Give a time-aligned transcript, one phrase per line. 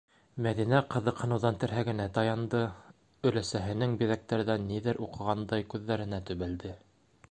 [0.43, 2.63] -Мәҙинә ҡыҙыҡһыныуҙан терһәгенә таянды,
[3.31, 6.79] өләсәһенең биҙәктәрҙән ниҙер уҡығандай күҙҙәренә төбәлде.